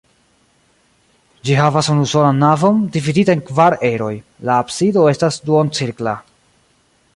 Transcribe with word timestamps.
Ĝi 1.49 1.57
havas 1.59 1.89
unusolan 1.97 2.41
navon, 2.45 2.79
dividita 2.97 3.35
en 3.37 3.45
kvar 3.51 3.77
eroj; 3.91 4.11
la 4.49 4.57
absido 4.65 5.07
estas 5.15 5.41
duoncirkla. 5.51 6.19